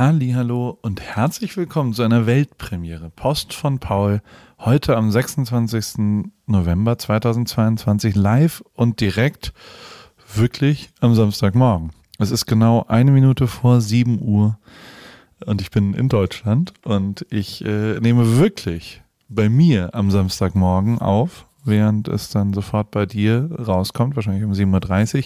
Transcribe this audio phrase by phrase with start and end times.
[0.00, 3.10] Hallo und herzlich willkommen zu einer Weltpremiere.
[3.10, 4.22] Post von Paul
[4.60, 6.22] heute am 26.
[6.46, 9.52] November 2022 live und direkt
[10.32, 11.90] wirklich am Samstagmorgen.
[12.20, 14.56] Es ist genau eine Minute vor 7 Uhr
[15.44, 21.46] und ich bin in Deutschland und ich äh, nehme wirklich bei mir am Samstagmorgen auf,
[21.64, 25.24] während es dann sofort bei dir rauskommt, wahrscheinlich um 7.30 Uhr,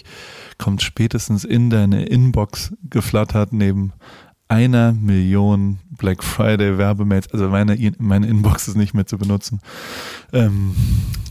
[0.57, 3.93] kommt spätestens in deine Inbox geflattert neben
[4.53, 7.33] einer Million Black Friday Werbemails.
[7.33, 9.61] Also meine, meine Inbox ist nicht mehr zu benutzen.
[10.30, 10.77] Ähm,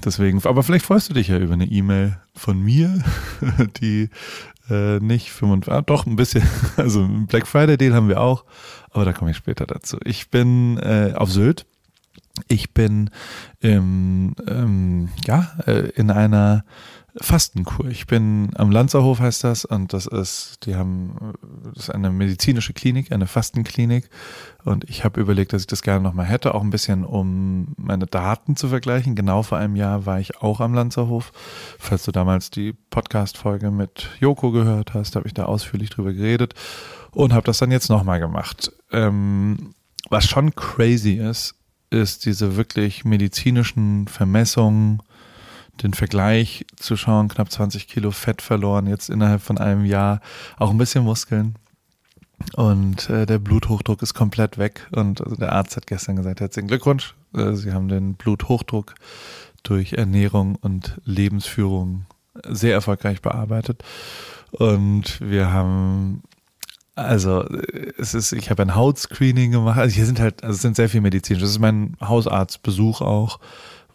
[0.03, 3.03] deswegen, aber vielleicht freust du dich ja über eine E-Mail von mir,
[3.80, 4.09] die
[4.71, 6.44] äh, nicht 25, ah, doch ein bisschen,
[6.77, 8.44] also Black Friday Deal haben wir auch,
[8.89, 9.97] aber da komme ich später dazu.
[10.03, 11.67] Ich bin äh, auf Sylt.
[12.48, 13.09] Ich bin
[13.62, 16.64] ähm, ähm, ja, äh, in einer
[17.20, 17.88] Fastenkur.
[17.88, 21.34] Ich bin am Lanzerhof heißt das und das ist, die haben,
[21.73, 24.09] das ist eine medizinische Klinik, eine Fastenklinik
[24.64, 28.06] und ich habe überlegt, dass ich das gerne nochmal hätte, auch ein bisschen, um meine
[28.06, 29.16] Daten zu vergleichen.
[29.16, 31.33] Genau vor einem Jahr war ich auch am Lanzerhof.
[31.78, 36.53] Falls du damals die Podcast-Folge mit Joko gehört hast, habe ich da ausführlich drüber geredet
[37.11, 38.72] und habe das dann jetzt nochmal gemacht.
[38.92, 39.73] Ähm,
[40.09, 41.55] was schon crazy ist,
[41.92, 45.03] ist diese wirklich medizinischen Vermessungen,
[45.84, 50.22] den Vergleich zu schauen, knapp 20 Kilo Fett verloren, jetzt innerhalb von einem Jahr,
[50.58, 51.56] auch ein bisschen Muskeln.
[52.56, 54.88] Und äh, der Bluthochdruck ist komplett weg.
[54.92, 57.14] Und also der Arzt hat gestern gesagt, herzlichen Glückwunsch.
[57.36, 58.95] Äh, Sie haben den Bluthochdruck
[59.64, 62.05] durch Ernährung und Lebensführung
[62.48, 63.83] sehr erfolgreich bearbeitet.
[64.52, 66.23] Und wir haben
[66.95, 67.45] also
[67.97, 69.80] es ist, ich habe ein Hautscreening gemacht.
[69.80, 71.42] Also hier sind halt, also es sind sehr viel medizinisch.
[71.42, 73.39] Das ist mein Hausarztbesuch auch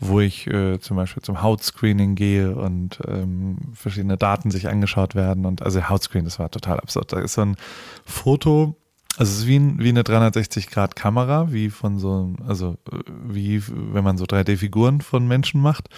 [0.00, 5.47] wo ich äh, zum Beispiel zum Hautscreening gehe und ähm, verschiedene Daten sich angeschaut werden.
[5.47, 7.12] Und also Hautscreen, das war total absurd.
[7.12, 7.56] Da ist so ein
[8.05, 8.77] Foto,
[9.16, 14.19] also es ist wie, wie eine 360-Grad-Kamera, wie von so, also äh, wie wenn man
[14.19, 15.88] so 3D-Figuren von Menschen macht.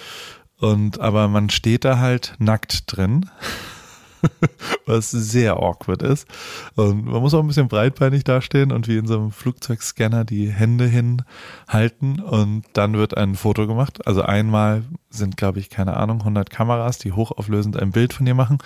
[0.60, 3.30] Und aber man steht da halt nackt drin.
[4.86, 6.26] was sehr awkward ist.
[6.74, 10.50] Und man muss auch ein bisschen breitbeinig dastehen und wie in so einem Flugzeugscanner die
[10.50, 14.06] Hände hinhalten und dann wird ein Foto gemacht.
[14.06, 18.34] Also einmal sind, glaube ich, keine Ahnung, 100 Kameras, die hochauflösend ein Bild von dir
[18.34, 18.58] machen.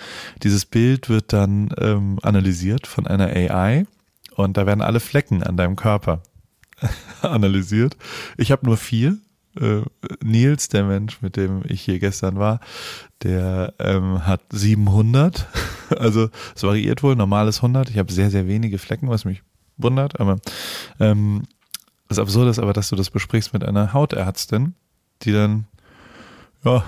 [0.43, 3.85] Dieses Bild wird dann ähm, analysiert von einer AI
[4.35, 6.21] und da werden alle Flecken an deinem Körper
[7.21, 7.97] analysiert.
[8.37, 9.17] Ich habe nur vier,
[9.59, 9.81] äh,
[10.23, 12.59] Nils, der Mensch, mit dem ich hier gestern war,
[13.23, 15.47] der ähm, hat 700.
[15.99, 17.87] Also es variiert wohl, normales 100.
[17.91, 19.43] Ich habe sehr, sehr wenige Flecken, was mich
[19.77, 20.19] wundert.
[20.19, 20.37] Aber
[20.99, 21.43] ähm,
[22.07, 24.73] das Absurde ist aber, dass du das besprichst mit einer Hautärztin,
[25.21, 25.67] die dann
[26.63, 26.83] ja,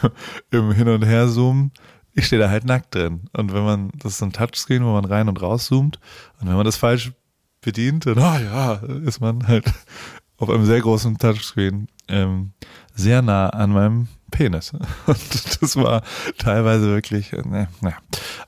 [0.50, 1.72] im Hin- und Her-Zoom,
[2.12, 3.22] ich stehe da halt nackt drin.
[3.32, 5.98] Und wenn man, das ist ein Touchscreen, wo man rein und raus zoomt.
[6.40, 7.12] Und wenn man das falsch
[7.60, 8.74] bedient, dann, oh ja,
[9.04, 9.72] ist man halt
[10.36, 12.52] auf einem sehr großen Touchscreen ähm,
[12.94, 14.72] sehr nah an meinem Penis.
[15.06, 16.02] Und das war
[16.38, 17.96] teilweise wirklich, äh, ne, naja.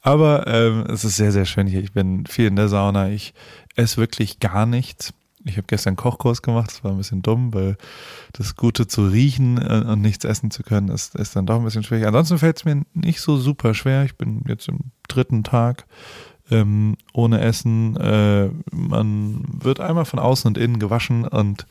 [0.03, 1.81] Aber ähm, es ist sehr, sehr schön hier.
[1.81, 3.09] Ich bin viel in der Sauna.
[3.11, 3.35] Ich
[3.77, 5.15] esse wirklich gar nichts.
[5.45, 7.77] Ich habe gestern Kochkurs gemacht, das war ein bisschen dumm, weil
[8.33, 11.65] das Gute zu riechen äh, und nichts essen zu können, ist, ist dann doch ein
[11.65, 12.05] bisschen schwierig.
[12.05, 14.05] Ansonsten fällt es mir nicht so super schwer.
[14.05, 15.87] Ich bin jetzt im dritten Tag
[16.51, 17.97] ähm, ohne Essen.
[17.97, 21.67] Äh, man wird einmal von außen und innen gewaschen und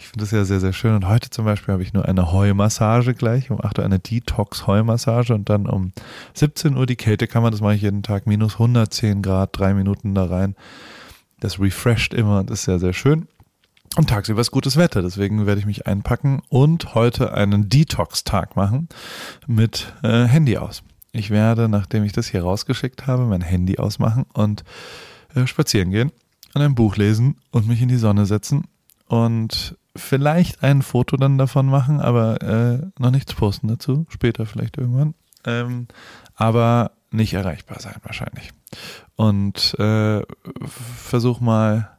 [0.00, 0.94] ich finde das ja sehr, sehr schön.
[0.94, 5.34] Und heute zum Beispiel habe ich nur eine Heumassage gleich, um 8 Uhr eine Detox-Heumassage
[5.34, 5.92] und dann um
[6.32, 7.50] 17 Uhr die Kältekammer.
[7.50, 10.56] Das mache ich jeden Tag, minus 110 Grad, drei Minuten da rein.
[11.40, 13.28] Das refresht immer und ist sehr, sehr schön.
[13.96, 18.88] Und tagsüber ist gutes Wetter, deswegen werde ich mich einpacken und heute einen Detox-Tag machen
[19.46, 20.82] mit äh, Handy aus.
[21.12, 24.64] Ich werde, nachdem ich das hier rausgeschickt habe, mein Handy ausmachen und
[25.34, 26.10] äh, spazieren gehen
[26.54, 28.64] und ein Buch lesen und mich in die Sonne setzen
[29.08, 34.06] und vielleicht ein Foto dann davon machen, aber äh, noch nichts posten dazu.
[34.08, 35.14] Später vielleicht irgendwann.
[35.44, 35.86] Ähm,
[36.34, 38.50] aber nicht erreichbar sein wahrscheinlich.
[39.16, 40.22] Und äh,
[40.66, 41.90] versuch mal,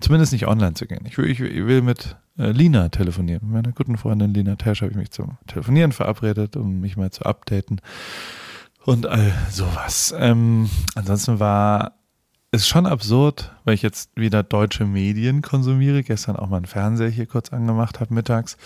[0.00, 1.04] zumindest nicht online zu gehen.
[1.06, 3.42] Ich will, ich, will mit äh, Lina telefonieren.
[3.44, 7.10] Mit meiner guten Freundin Lina Tesch habe ich mich zum Telefonieren verabredet, um mich mal
[7.10, 7.80] zu updaten.
[8.84, 10.14] Und all sowas.
[10.16, 11.94] Ähm, ansonsten war
[12.52, 16.02] ist schon absurd, weil ich jetzt wieder deutsche Medien konsumiere.
[16.02, 18.56] Gestern auch mal einen Fernseher hier kurz angemacht habe mittags.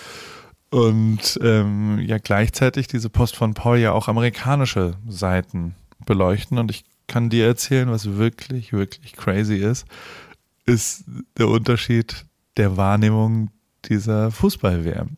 [0.71, 5.75] Und ähm, ja gleichzeitig diese Post von Paul ja auch amerikanische Seiten
[6.07, 6.59] beleuchten.
[6.59, 9.85] Und ich kann dir erzählen, was wirklich, wirklich crazy ist,
[10.65, 11.05] ist
[11.37, 12.25] der Unterschied
[12.57, 13.51] der Wahrnehmung
[13.87, 15.17] dieser Fußball-WM.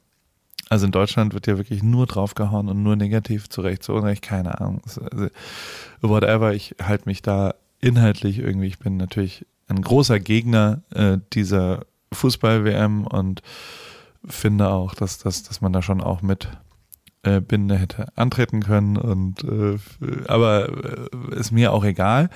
[0.71, 4.59] Also in Deutschland wird ja wirklich nur draufgehauen und nur negativ zurecht, zu Unrecht, keine
[4.59, 4.81] Ahnung.
[4.85, 5.03] Also,
[6.01, 11.85] whatever, ich halte mich da inhaltlich irgendwie, ich bin natürlich ein großer Gegner äh, dieser
[12.13, 13.43] Fußball-WM und
[14.25, 16.49] finde auch, dass, dass, dass man da schon auch mit
[17.23, 19.79] äh, Binde hätte antreten können und äh,
[20.29, 20.69] aber
[21.13, 22.31] äh, ist mir auch egal.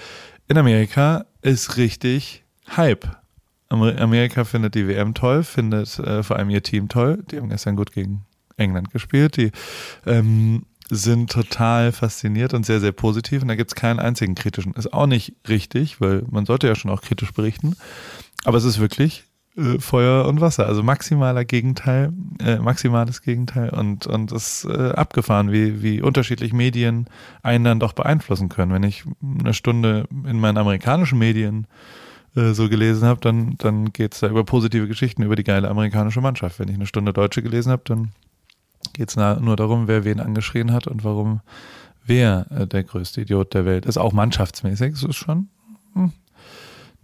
[0.48, 2.44] In Amerika ist richtig
[2.76, 3.08] Hype.
[3.69, 7.25] Amerika findet die WM toll, findet äh, vor allem ihr Team toll.
[7.31, 8.25] Die haben gestern gut gegen
[8.56, 9.37] England gespielt.
[9.37, 9.50] Die
[10.06, 13.43] ähm, sind total fasziniert und sehr, sehr positiv.
[13.43, 14.75] Und da gibt es keinen einzigen kritischen.
[14.75, 17.77] Ist auch nicht richtig, weil man sollte ja schon auch kritisch berichten.
[18.44, 19.25] Aber es ist wirklich
[19.56, 20.67] äh, Feuer und Wasser.
[20.67, 26.53] Also maximaler Gegenteil, äh, maximales Gegenteil und, und es ist äh, abgefahren, wie, wie unterschiedlich
[26.53, 27.06] Medien
[27.43, 28.73] einen dann doch beeinflussen können.
[28.73, 29.05] Wenn ich
[29.39, 31.67] eine Stunde in meinen amerikanischen Medien
[32.37, 35.69] äh, so gelesen habe, dann, dann geht es da über positive Geschichten über die geile
[35.69, 36.59] amerikanische Mannschaft.
[36.59, 38.12] Wenn ich eine Stunde Deutsche gelesen habe, dann
[38.93, 41.41] geht es nur darum, wer wen angeschrien hat und warum
[42.06, 43.99] wer äh, der größte Idiot der Welt ist.
[43.99, 44.93] Auch mannschaftsmäßig.
[44.93, 45.49] Das ist schon
[45.94, 46.12] hm,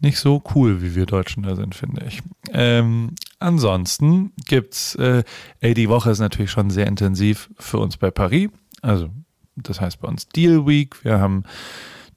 [0.01, 2.23] nicht so cool, wie wir Deutschen da sind, finde ich.
[2.53, 5.25] Ähm, ansonsten gibt's, äh,
[5.61, 8.51] ey, die Woche ist natürlich schon sehr intensiv für uns bei Paris.
[8.81, 9.11] Also,
[9.57, 11.05] das heißt bei uns Deal Week.
[11.05, 11.45] Wir haben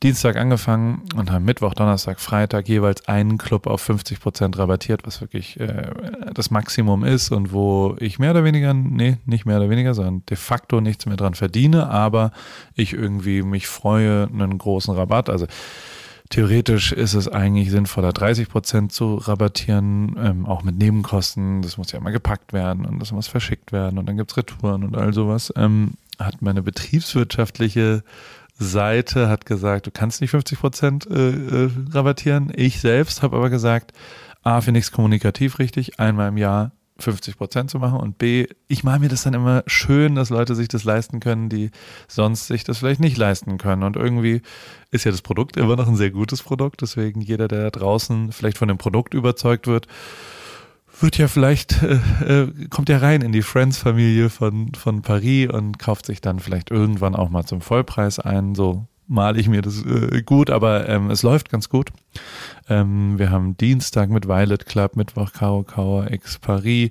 [0.03, 5.21] Dienstag angefangen und haben Mittwoch, Donnerstag, Freitag jeweils einen Club auf 50 Prozent rabattiert, was
[5.21, 5.91] wirklich äh,
[6.33, 10.23] das Maximum ist und wo ich mehr oder weniger, nee, nicht mehr oder weniger, sondern
[10.29, 12.31] de facto nichts mehr dran verdiene, aber
[12.73, 15.29] ich irgendwie mich freue, einen großen Rabatt.
[15.29, 15.47] Also
[16.29, 21.61] Theoretisch ist es eigentlich sinnvoller, 30 Prozent zu rabattieren, ähm, auch mit Nebenkosten.
[21.61, 24.83] Das muss ja immer gepackt werden und das muss verschickt werden und dann gibt's Retouren
[24.83, 25.53] und all sowas.
[25.55, 28.03] Ähm, hat meine betriebswirtschaftliche
[28.57, 32.51] Seite hat gesagt, du kannst nicht 50 Prozent äh, äh, rabattieren.
[32.55, 33.91] Ich selbst habe aber gesagt,
[34.43, 38.47] A, finde ich es kommunikativ richtig, einmal im Jahr 50 Prozent zu machen und B,
[38.69, 41.71] ich mache mir das dann immer schön, dass Leute sich das leisten können, die
[42.07, 43.83] sonst sich das vielleicht nicht leisten können.
[43.83, 44.41] Und irgendwie
[44.91, 48.31] ist ja das Produkt immer noch ein sehr gutes Produkt, deswegen jeder, der da draußen
[48.31, 49.87] vielleicht von dem Produkt überzeugt wird,
[51.01, 55.79] wird ja vielleicht, äh, äh, kommt ja rein in die Friends-Familie von, von Paris und
[55.79, 59.83] kauft sich dann vielleicht irgendwann auch mal zum Vollpreis ein, so male ich mir das
[59.85, 61.91] äh, gut, aber ähm, es läuft ganz gut.
[62.69, 66.89] Ähm, wir haben Dienstag mit Violet Club, Mittwoch Karo Kauer X Paris.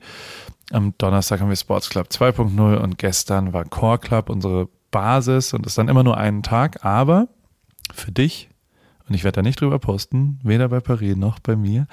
[0.71, 5.67] Am Donnerstag haben wir Sports Club 2.0 und gestern war Core Club unsere Basis und
[5.67, 7.29] ist dann immer nur einen Tag, aber
[7.93, 8.49] für dich
[9.09, 11.87] und ich werde da nicht drüber posten, weder bei Paris noch bei mir.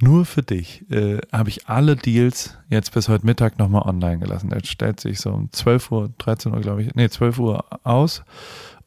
[0.00, 4.50] Nur für dich äh, habe ich alle Deals jetzt bis heute Mittag nochmal online gelassen.
[4.50, 8.22] Der stellt sich so um 12 Uhr, 13 Uhr, glaube ich, nee, 12 Uhr aus.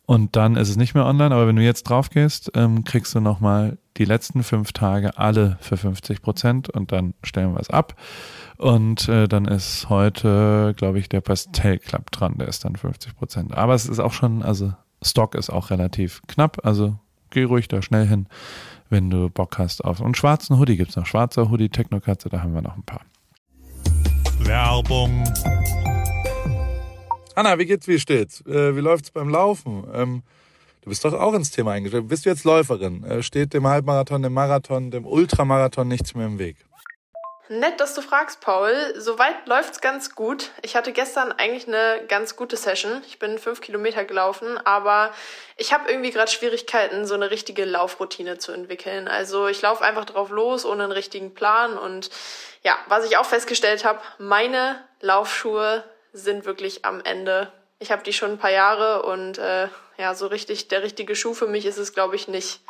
[0.05, 3.15] Und dann ist es nicht mehr online, aber wenn du jetzt drauf gehst, ähm, kriegst
[3.15, 7.69] du nochmal die letzten fünf Tage alle für 50 Prozent und dann stellen wir es
[7.69, 7.95] ab.
[8.57, 13.15] Und äh, dann ist heute, glaube ich, der Pastel Club dran, der ist dann 50
[13.15, 13.53] Prozent.
[13.57, 16.99] Aber es ist auch schon, also Stock ist auch relativ knapp, also
[17.33, 18.27] geh ruhig da schnell hin,
[18.89, 19.99] wenn du Bock hast auf.
[19.99, 21.05] Und schwarzen Hoodie gibt es noch.
[21.05, 23.01] Schwarzer Hoodie, Technokatze, da haben wir noch ein paar.
[24.39, 25.23] Werbung.
[27.35, 28.41] Anna, wie geht's, wie steht's?
[28.45, 29.83] Äh, wie läuft's beim Laufen?
[29.93, 30.23] Ähm,
[30.81, 32.07] du bist doch auch ins Thema eingestellt.
[32.07, 33.03] Bist du jetzt Läuferin?
[33.03, 36.57] Äh, steht dem Halbmarathon, dem Marathon, dem Ultramarathon nichts mehr im Weg?
[37.49, 38.93] Nett, dass du fragst, Paul.
[38.97, 40.51] Soweit läuft's ganz gut.
[40.61, 43.01] Ich hatte gestern eigentlich eine ganz gute Session.
[43.05, 45.11] Ich bin fünf Kilometer gelaufen, aber
[45.57, 49.09] ich habe irgendwie gerade Schwierigkeiten, so eine richtige Laufroutine zu entwickeln.
[49.09, 51.77] Also ich laufe einfach drauf los, ohne einen richtigen Plan.
[51.77, 52.09] Und
[52.63, 57.51] ja, was ich auch festgestellt habe, meine Laufschuhe sind wirklich am Ende.
[57.79, 59.67] Ich habe die schon ein paar Jahre und äh,
[59.97, 62.61] ja, so richtig der richtige Schuh für mich ist es, glaube ich, nicht.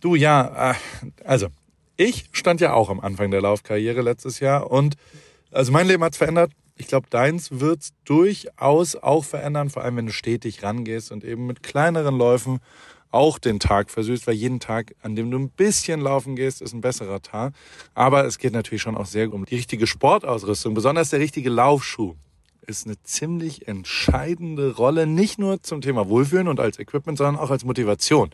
[0.00, 0.74] Du ja, äh,
[1.26, 1.48] also
[1.96, 4.94] ich stand ja auch am Anfang der Laufkarriere letztes Jahr und
[5.50, 6.52] also mein Leben hat's verändert.
[6.76, 11.46] Ich glaube, deins wird's durchaus auch verändern, vor allem wenn du stetig rangehst und eben
[11.46, 12.58] mit kleineren Läufen
[13.12, 16.72] auch den Tag versüßt, weil jeden Tag, an dem du ein bisschen laufen gehst, ist
[16.72, 17.54] ein besserer Tag.
[17.94, 22.16] Aber es geht natürlich schon auch sehr um die richtige Sportausrüstung, besonders der richtige Laufschuh
[22.66, 27.50] ist eine ziemlich entscheidende Rolle, nicht nur zum Thema Wohlfühlen und als Equipment, sondern auch
[27.50, 28.30] als Motivation.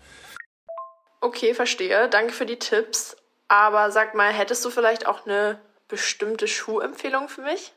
[1.20, 2.08] Okay, verstehe.
[2.08, 3.16] Danke für die Tipps.
[3.50, 7.72] Aber sag mal, hättest du vielleicht auch eine bestimmte Schuhempfehlung für mich?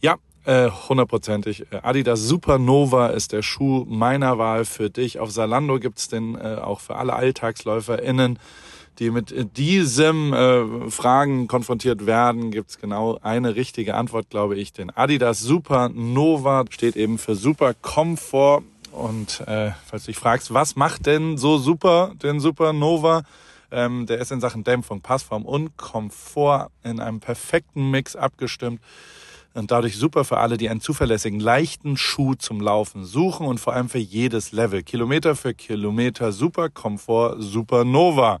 [0.00, 1.66] Ja, äh, hundertprozentig.
[1.82, 5.18] Adidas Supernova ist der Schuh meiner Wahl für dich.
[5.18, 8.38] Auf Salando gibt's den äh, auch für alle AlltagsläuferInnen
[8.98, 14.74] die mit diesem äh, Fragen konfrontiert werden, gibt's genau eine richtige Antwort, glaube ich.
[14.74, 18.62] Den Adidas Supernova steht eben für Super Komfort.
[18.92, 23.22] Und äh, falls du dich fragst, was macht denn so super den Supernova?
[23.70, 28.80] Ähm, der ist in Sachen Dämpfung, Passform und Komfort in einem perfekten Mix abgestimmt
[29.54, 33.72] und dadurch super für alle, die einen zuverlässigen, leichten Schuh zum Laufen suchen und vor
[33.72, 34.82] allem für jedes Level.
[34.82, 38.40] Kilometer für Kilometer, super Komfort, Supernova.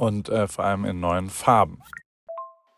[0.00, 1.82] und äh, vor allem in neuen Farben.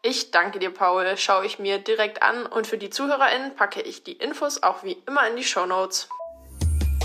[0.03, 1.17] Ich danke dir, Paul.
[1.17, 4.97] Schaue ich mir direkt an und für die ZuhörerInnen packe ich die Infos auch wie
[5.07, 6.09] immer in die Show Notes.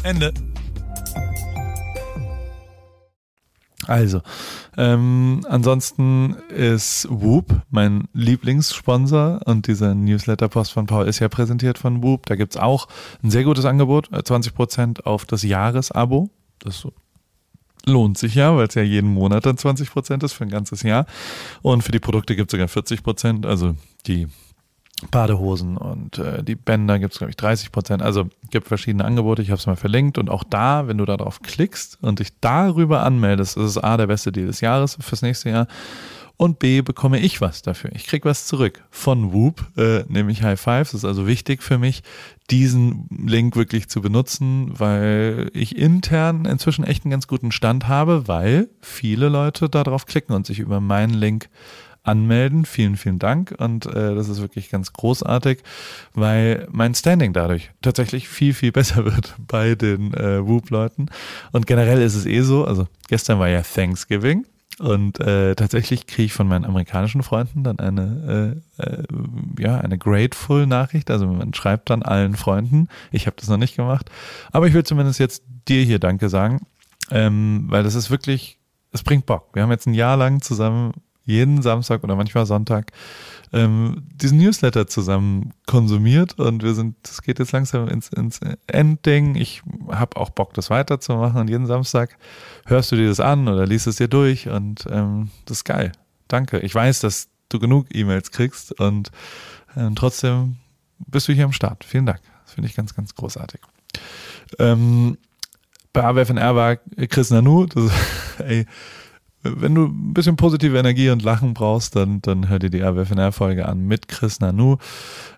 [0.03, 0.33] Ende.
[3.86, 4.21] Also,
[4.75, 12.03] ähm, ansonsten ist Whoop mein Lieblingssponsor und dieser Newsletter-Post von Paul ist ja präsentiert von
[12.03, 12.25] Whoop.
[12.25, 12.88] Da gibt's auch
[13.24, 16.31] ein sehr gutes Angebot, 20% auf das Jahresabo.
[16.59, 16.88] Das
[17.88, 21.06] lohnt sich ja, weil es ja jeden Monat dann 20% ist für ein ganzes Jahr.
[21.62, 23.75] Und für die Produkte gibt's sogar 40%, also
[24.06, 24.27] die
[25.12, 28.01] Badehosen und äh, die Bänder gibt es, glaube ich, 30 Prozent.
[28.01, 30.17] Also gibt verschiedene Angebote, ich habe es mal verlinkt.
[30.17, 34.08] Und auch da, wenn du darauf klickst und dich darüber anmeldest, ist es A, der
[34.08, 35.67] beste Deal des Jahres fürs nächste Jahr.
[36.39, 37.89] Und B, bekomme ich was dafür.
[37.96, 40.89] Ich krieg was zurück von Whoop, äh, nämlich High Fives.
[40.89, 42.03] Es ist also wichtig für mich,
[42.51, 48.27] diesen Link wirklich zu benutzen, weil ich intern inzwischen echt einen ganz guten Stand habe,
[48.27, 51.50] weil viele Leute darauf klicken und sich über meinen Link
[52.03, 52.65] anmelden.
[52.65, 53.56] Vielen, vielen Dank.
[53.58, 55.63] Und äh, das ist wirklich ganz großartig,
[56.13, 61.10] weil mein Standing dadurch tatsächlich viel, viel besser wird bei den äh, Whoop-Leuten.
[61.51, 64.46] Und generell ist es eh so, also gestern war ja Thanksgiving.
[64.79, 69.03] Und äh, tatsächlich kriege ich von meinen amerikanischen Freunden dann eine, äh, äh,
[69.57, 71.10] ja, eine grateful Nachricht.
[71.10, 72.88] Also man schreibt dann allen Freunden.
[73.12, 74.12] Ich habe das noch nicht gemacht.
[74.51, 76.62] Aber ich will zumindest jetzt dir hier Danke sagen,
[77.10, 78.60] ähm, weil das ist wirklich,
[78.91, 79.50] es bringt Bock.
[79.53, 80.93] Wir haben jetzt ein Jahr lang zusammen
[81.27, 82.91] jeden Samstag oder manchmal Sonntag
[83.53, 89.36] ähm, diesen Newsletter zusammen konsumiert und wir sind, es geht jetzt langsam ins, ins Endding.
[89.36, 92.17] Ich habe auch Bock, das weiterzumachen und jeden Samstag
[92.65, 95.91] hörst du dir das an oder liest es dir durch und ähm, das ist geil.
[96.27, 96.60] Danke.
[96.60, 99.12] Ich weiß, dass du genug E-Mails kriegst und
[99.75, 100.57] ähm, trotzdem
[101.05, 101.84] bist du hier am Start.
[101.86, 102.22] Vielen Dank.
[102.46, 103.62] Das finde ich ganz, ganz großartig.
[104.60, 105.17] Ähm,
[105.93, 106.75] bei AWFNR war
[107.10, 107.91] Chris Nanu, das,
[108.39, 108.65] ey,
[109.55, 113.67] wenn du ein bisschen positive Energie und Lachen brauchst, dann, dann hör dir die AWFNR-Folge
[113.67, 114.77] an mit Chris Nanu.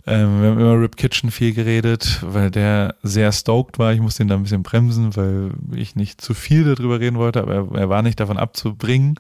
[0.10, 3.94] Ähm, wir haben über Rip Kitchen viel geredet, weil der sehr stoked war.
[3.94, 7.42] Ich musste ihn da ein bisschen bremsen, weil ich nicht zu viel darüber reden wollte,
[7.42, 9.16] aber er, er war nicht davon abzubringen.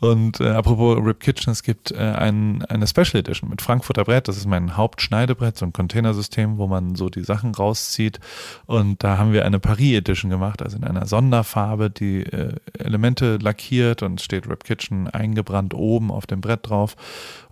[0.00, 4.28] Und äh, apropos Rip Kitchen, es gibt äh, ein, eine Special Edition mit Frankfurter Brett.
[4.28, 8.20] Das ist mein Hauptschneidebrett, so ein Containersystem, wo man so die Sachen rauszieht.
[8.66, 13.38] Und da haben wir eine Paris Edition gemacht, also in einer Sonderfarbe, die äh, Elemente
[13.38, 16.96] lackiert und steht Rip Kitchen eingebrannt oben auf dem Brett drauf.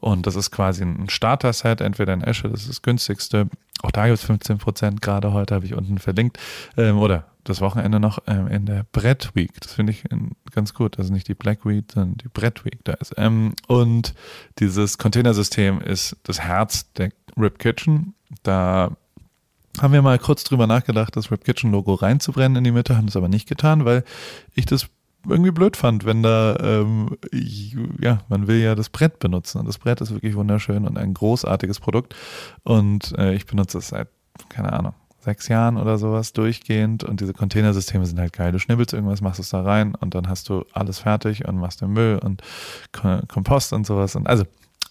[0.00, 3.48] Und das ist quasi ein Starter-Set, entweder in Esche, das ist das günstigste.
[3.82, 6.38] Auch da gibt es 15 Prozent, gerade heute habe ich unten verlinkt.
[6.76, 9.52] Ähm, oder das Wochenende noch ähm, in der Brett Week.
[9.60, 10.98] Das finde ich ähm, ganz gut.
[10.98, 13.14] Also nicht die Black Week, sondern die Brett Week da ist.
[13.16, 14.14] Ähm, und
[14.58, 18.14] dieses Containersystem ist das Herz der Rip Kitchen.
[18.42, 18.90] Da
[19.80, 23.06] haben wir mal kurz drüber nachgedacht, das Rip Kitchen Logo reinzubrennen in die Mitte, haben
[23.06, 24.04] das aber nicht getan, weil
[24.54, 24.88] ich das
[25.28, 27.16] irgendwie blöd fand, wenn da, ähm,
[28.00, 31.14] ja, man will ja das Brett benutzen und das Brett ist wirklich wunderschön und ein
[31.14, 32.14] großartiges Produkt
[32.62, 34.08] und äh, ich benutze es seit,
[34.48, 38.52] keine Ahnung, sechs Jahren oder sowas durchgehend und diese Containersysteme sind halt geil.
[38.52, 41.80] Du schnibbelst irgendwas, machst es da rein und dann hast du alles fertig und machst
[41.80, 42.42] den Müll und
[42.92, 44.44] Kompost und sowas und also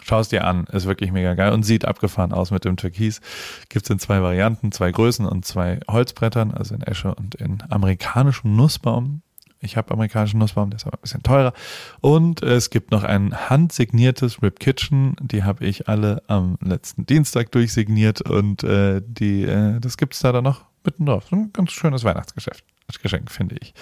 [0.08, 3.22] Schau es dir an, ist wirklich mega geil und sieht abgefahren aus mit dem Türkis.
[3.70, 7.64] Gibt es in zwei Varianten, zwei Größen und zwei Holzbrettern, also in Esche und in
[7.72, 9.24] amerikanischem Nussbaum.
[9.66, 11.54] Ich habe amerikanischen Nussbaum, der ist aber ein bisschen teurer.
[12.02, 15.16] Und es gibt noch ein handsigniertes Rip Kitchen.
[15.20, 20.20] Die habe ich alle am letzten Dienstag durchsigniert und äh, die, äh, das gibt es
[20.22, 21.32] da dann noch mitten drauf.
[21.32, 22.64] Ein ganz schönes Weihnachtsgeschäft.
[23.02, 23.74] Geschenk, finde ich.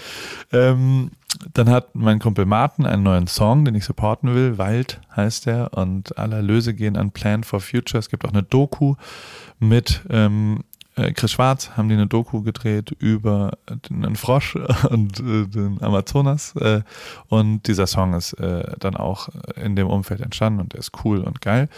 [0.52, 1.12] Ähm,
[1.54, 4.58] dann hat mein Kumpel Martin einen neuen Song, den ich supporten will.
[4.58, 8.00] Wald heißt er und alle Erlöse gehen an Plan for Future.
[8.00, 8.96] Es gibt auch eine Doku
[9.60, 13.58] mit ähm, äh, Chris Schwarz haben die eine Doku gedreht über
[13.90, 14.56] einen Frosch
[14.90, 16.82] und äh, den Amazonas äh,
[17.30, 21.20] und dieser Song ist äh, dann auch in dem Umfeld entstanden und der ist cool
[21.20, 21.70] und geil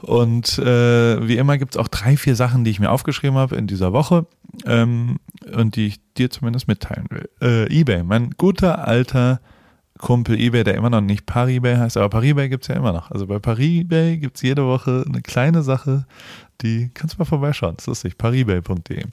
[0.00, 3.56] und äh, wie immer gibt es auch drei, vier Sachen, die ich mir aufgeschrieben habe
[3.56, 4.26] in dieser Woche
[4.66, 5.18] ähm,
[5.54, 7.28] und die ich dir zumindest mitteilen will.
[7.40, 9.40] Äh, Ebay, mein guter alter
[9.98, 13.10] Kumpel eBay, der immer noch nicht Paribay heißt, aber Paribay gibt es ja immer noch.
[13.12, 16.04] Also bei Paribay gibt es jede Woche eine kleine Sache,
[16.64, 17.74] die kannst du mal vorbeischauen.
[17.76, 18.18] Das ist lustig.
[18.18, 19.04] paribay.de.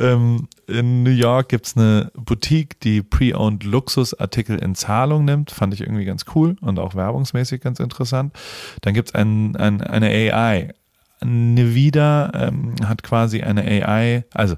[0.00, 5.50] Ähm, in New York gibt es eine Boutique, die Pre-Owned Luxusartikel in Zahlung nimmt.
[5.50, 8.34] Fand ich irgendwie ganz cool und auch werbungsmäßig ganz interessant.
[8.80, 10.72] Dann gibt es ein, ein, eine AI.
[11.22, 14.56] Nevida ähm, hat quasi eine AI, also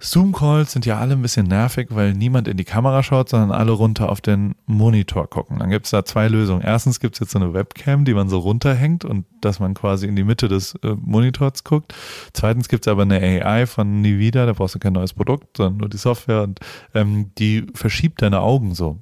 [0.00, 3.72] Zoom-Calls sind ja alle ein bisschen nervig, weil niemand in die Kamera schaut, sondern alle
[3.72, 5.58] runter auf den Monitor gucken.
[5.58, 6.62] Dann gibt es da zwei Lösungen.
[6.62, 10.06] Erstens gibt es jetzt so eine Webcam, die man so runterhängt und dass man quasi
[10.06, 11.94] in die Mitte des äh, Monitors guckt.
[12.32, 15.78] Zweitens gibt es aber eine AI von Nvidia, da brauchst du kein neues Produkt, sondern
[15.78, 16.60] nur die Software und
[16.94, 19.00] ähm, die verschiebt deine Augen so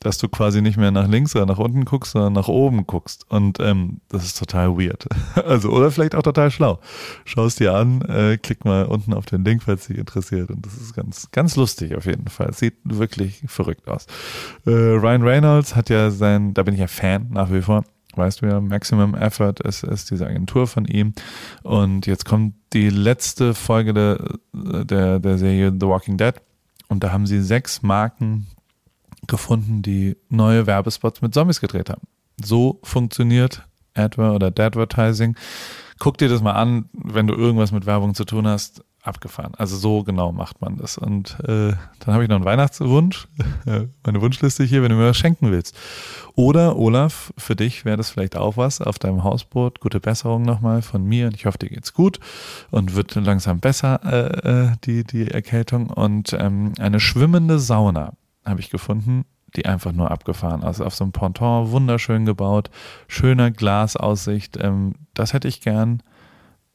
[0.00, 3.26] dass du quasi nicht mehr nach links oder nach unten guckst, sondern nach oben guckst.
[3.28, 5.06] Und ähm, das ist total weird.
[5.48, 6.80] Also, oder vielleicht auch total schlau.
[7.24, 10.50] Schau es dir an, äh, klick mal unten auf den Link, falls dich interessiert.
[10.50, 12.52] Und das ist ganz, ganz lustig auf jeden Fall.
[12.52, 14.06] Sieht wirklich verrückt aus.
[14.66, 17.84] Äh, Ryan Reynolds hat ja sein, da bin ich ja Fan nach wie vor.
[18.16, 21.14] Weißt du ja, Maximum Effort ist, ist diese Agentur von ihm.
[21.62, 26.34] Und jetzt kommt die letzte Folge der, der, der Serie The Walking Dead.
[26.88, 28.48] Und da haben sie sechs Marken
[29.26, 32.02] gefunden, die neue Werbespots mit Zombies gedreht haben.
[32.42, 33.62] So funktioniert
[33.94, 35.36] Adver oder Advertising.
[35.98, 39.54] Guck dir das mal an, wenn du irgendwas mit Werbung zu tun hast, abgefahren.
[39.56, 40.98] Also so genau macht man das.
[40.98, 43.26] Und äh, dann habe ich noch einen Weihnachtswunsch,
[44.04, 45.76] meine Wunschliste hier, wenn du mir was schenken willst.
[46.34, 49.80] Oder Olaf, für dich wäre das vielleicht auch was auf deinem Hausboot.
[49.80, 51.26] Gute Besserung nochmal von mir.
[51.26, 52.20] Und ich hoffe, dir geht's gut
[52.70, 58.12] und wird langsam besser äh, äh die die Erkältung und ähm, eine schwimmende Sauna
[58.48, 59.24] habe ich gefunden,
[59.56, 60.62] die einfach nur abgefahren.
[60.62, 62.70] Also auf so einem Ponton, wunderschön gebaut,
[63.06, 64.56] schöner Glasaussicht.
[64.60, 66.02] Ähm, das hätte ich gern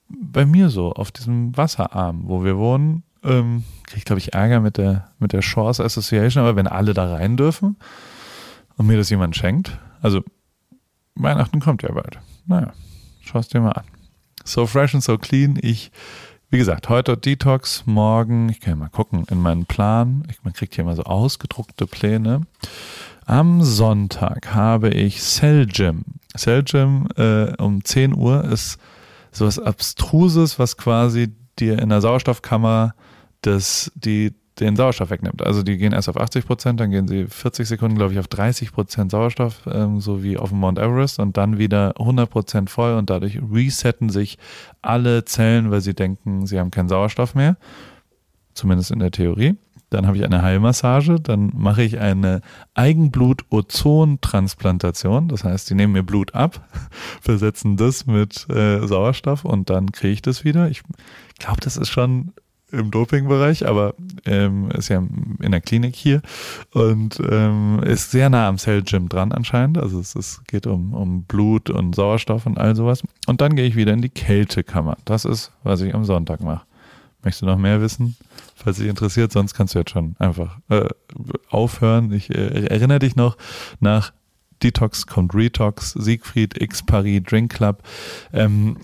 [0.10, 3.03] bei mir so, auf diesem Wasserarm, wo wir wohnen.
[3.24, 6.94] Ähm, Kriege ich, glaube ich, Ärger mit der, mit der Shores Association, aber wenn alle
[6.94, 7.77] da rein dürfen
[8.77, 10.22] und mir das jemand schenkt, also
[11.15, 12.20] Weihnachten kommt ja bald.
[12.46, 12.74] Naja,
[13.22, 13.86] schau es dir mal an.
[14.44, 15.58] So fresh and so clean.
[15.62, 15.92] Ich
[16.54, 20.24] wie gesagt, heute Detox, morgen, ich kann ja mal gucken in meinen Plan.
[20.30, 22.42] Ich, man kriegt hier immer so ausgedruckte Pläne.
[23.26, 26.04] Am Sonntag habe ich Cell Gym.
[26.38, 28.78] Cell Gym äh, um 10 Uhr ist
[29.32, 32.94] sowas Abstruses, was quasi dir in der Sauerstoffkammer
[33.42, 34.32] das, die
[34.63, 35.45] den Sauerstoff wegnimmt.
[35.45, 38.28] Also die gehen erst auf 80 Prozent, dann gehen sie 40 Sekunden, glaube ich, auf
[38.28, 42.69] 30 Prozent Sauerstoff, ähm, so wie auf dem Mount Everest und dann wieder 100 Prozent
[42.69, 44.38] voll und dadurch resetten sich
[44.82, 47.58] alle Zellen, weil sie denken, sie haben keinen Sauerstoff mehr.
[48.54, 49.56] Zumindest in der Theorie.
[49.89, 52.41] Dann habe ich eine Heilmassage, dann mache ich eine
[52.73, 55.28] Eigenblut-Ozon-Transplantation.
[55.28, 56.67] Das heißt, die nehmen mir Blut ab,
[57.21, 60.67] versetzen das mit äh, Sauerstoff und dann kriege ich das wieder.
[60.69, 60.82] Ich
[61.38, 62.34] glaube, das ist schon
[62.74, 63.94] im Dopingbereich, aber
[64.26, 66.22] ähm, ist ja in der Klinik hier
[66.72, 69.78] und ähm, ist sehr nah am Cell Gym dran anscheinend.
[69.78, 73.04] Also es, es geht um, um Blut und Sauerstoff und all sowas.
[73.28, 74.98] Und dann gehe ich wieder in die Kältekammer.
[75.06, 76.66] Das ist, was ich am Sonntag mache.
[77.24, 78.18] Möchtest du noch mehr wissen?
[78.56, 80.90] Falls dich interessiert, sonst kannst du jetzt schon einfach äh,
[81.50, 82.12] aufhören.
[82.12, 83.38] Ich äh, erinnere dich noch
[83.80, 84.12] nach
[84.62, 87.84] Detox kommt Retox, Siegfried X Paris Drink Club.
[88.32, 88.78] Ähm,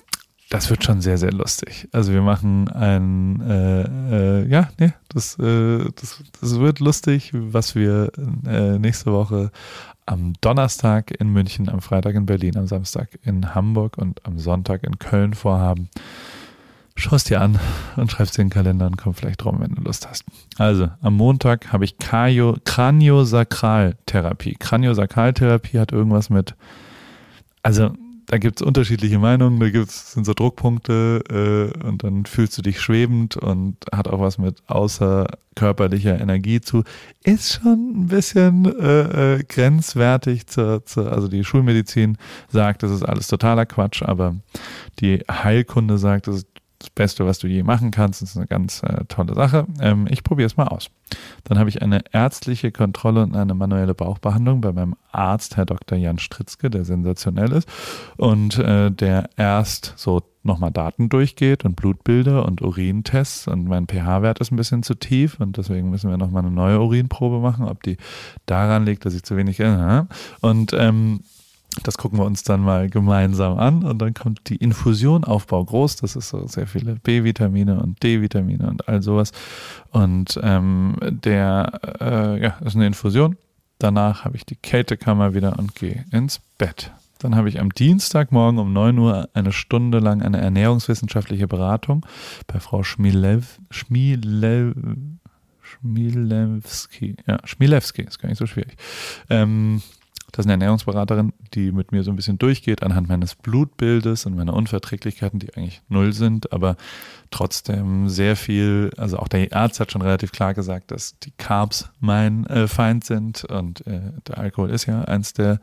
[0.49, 1.87] das wird schon sehr, sehr lustig.
[1.91, 7.75] Also wir machen ein, äh, äh, ja, nee, das, äh, das, das wird lustig, was
[7.75, 8.11] wir
[8.47, 9.51] äh, nächste Woche
[10.07, 14.83] am Donnerstag in München, am Freitag in Berlin, am Samstag in Hamburg und am Sonntag
[14.83, 15.89] in Köln vorhaben.
[16.95, 17.59] Schau es dir an
[17.95, 20.23] und schreib es dir in den Kalender und komm vielleicht drum, wenn du Lust hast.
[20.57, 24.55] Also, am Montag habe ich Kraniosakraltherapie.
[24.59, 26.55] Kraniosakraltherapie hat irgendwas mit,
[27.61, 27.91] also
[28.29, 32.61] da gibt es unterschiedliche Meinungen, da gibt's, sind so Druckpunkte äh, und dann fühlst du
[32.61, 36.83] dich schwebend und hat auch was mit außerkörperlicher Energie zu.
[37.23, 43.01] Ist schon ein bisschen äh, äh, grenzwertig, zur, zur, also die Schulmedizin sagt, das ist
[43.01, 44.35] alles totaler Quatsch, aber
[44.99, 46.47] die Heilkunde sagt, das ist
[46.79, 48.21] das Beste, was du je machen kannst.
[48.21, 49.67] Das ist eine ganz äh, tolle Sache.
[49.81, 50.89] Ähm, ich probiere es mal aus.
[51.43, 55.97] Dann habe ich eine ärztliche Kontrolle und eine manuelle Bauchbehandlung bei meinem Arzt, Herr Dr.
[55.97, 57.67] Jan Stritzke, der sensationell ist
[58.17, 64.39] und äh, der erst so nochmal Daten durchgeht und Blutbilder und Urintests und mein pH-Wert
[64.39, 67.83] ist ein bisschen zu tief und deswegen müssen wir nochmal eine neue Urinprobe machen, ob
[67.83, 67.97] die
[68.45, 70.05] daran liegt, dass ich zu wenig äh,
[70.39, 71.21] und ähm,
[71.83, 75.97] das gucken wir uns dann mal gemeinsam an und dann kommt die Infusion Aufbau groß.
[75.97, 79.31] Das ist so sehr viele B-Vitamine und D-Vitamine und all sowas.
[79.91, 83.37] Und ähm, der äh, ja, ist eine Infusion.
[83.77, 86.91] Danach habe ich die Kältekammer wieder und gehe ins Bett.
[87.19, 92.05] Dann habe ich am Dienstagmorgen um 9 Uhr eine Stunde lang eine ernährungswissenschaftliche Beratung
[92.47, 94.73] bei Frau Schmilev, Schmilev,
[95.61, 97.15] Schmilewski.
[97.27, 98.75] Ja, Schmilewski, ist gar nicht so schwierig.
[99.29, 99.81] Ähm,
[100.31, 104.35] das ist eine Ernährungsberaterin, die mit mir so ein bisschen durchgeht anhand meines Blutbildes und
[104.35, 106.75] meiner Unverträglichkeiten, die eigentlich null sind, aber
[107.31, 111.89] trotzdem sehr viel, also auch der Arzt hat schon relativ klar gesagt, dass die Carbs
[111.99, 115.59] mein äh, Feind sind und äh, der Alkohol ist ja eins der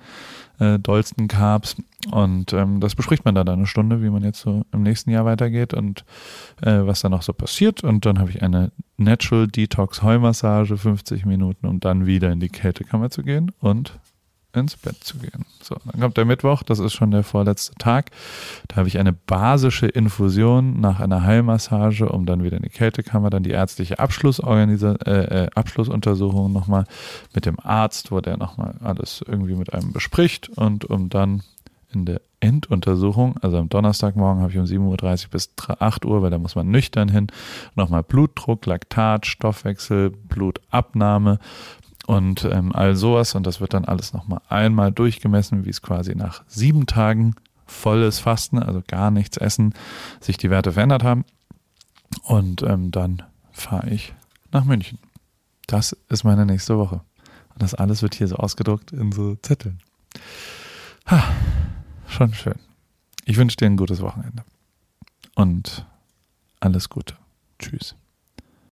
[0.58, 1.76] äh, dollsten Carbs
[2.10, 5.24] und ähm, das bespricht man dann eine Stunde, wie man jetzt so im nächsten Jahr
[5.24, 6.04] weitergeht und
[6.62, 11.26] äh, was da noch so passiert und dann habe ich eine Natural Detox Heulmassage, 50
[11.26, 13.98] Minuten, um dann wieder in die Kältekammer zu gehen und
[14.56, 15.44] ins Bett zu gehen.
[15.62, 18.10] So, dann kommt der Mittwoch, das ist schon der vorletzte Tag.
[18.68, 23.30] Da habe ich eine basische Infusion nach einer Heilmassage, um dann wieder in die Kältekammer,
[23.30, 26.84] dann die ärztliche äh, äh, Abschlussuntersuchung nochmal
[27.34, 31.42] mit dem Arzt, wo der nochmal alles irgendwie mit einem bespricht und um dann
[31.92, 36.30] in der Enduntersuchung, also am Donnerstagmorgen habe ich um 7.30 Uhr bis 8 Uhr, weil
[36.30, 37.28] da muss man nüchtern hin,
[37.74, 41.38] nochmal Blutdruck, Laktat, Stoffwechsel, Blutabnahme,
[42.06, 43.34] und ähm, all sowas.
[43.34, 47.34] Und das wird dann alles nochmal einmal durchgemessen, wie es quasi nach sieben Tagen
[47.66, 49.74] volles Fasten, also gar nichts essen,
[50.20, 51.24] sich die Werte verändert haben.
[52.22, 54.14] Und ähm, dann fahre ich
[54.52, 54.98] nach München.
[55.66, 57.00] Das ist meine nächste Woche.
[57.52, 59.80] Und das alles wird hier so ausgedruckt in so Zetteln.
[61.06, 61.24] Ha,
[62.06, 62.58] schon schön.
[63.24, 64.44] Ich wünsche dir ein gutes Wochenende.
[65.34, 65.84] Und
[66.60, 67.16] alles Gute.
[67.58, 67.96] Tschüss.